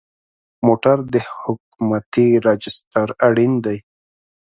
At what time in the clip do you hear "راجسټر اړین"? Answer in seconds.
2.45-3.53